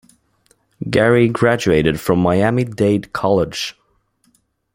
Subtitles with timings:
[0.89, 3.77] Gary graduated from Miami Dade College.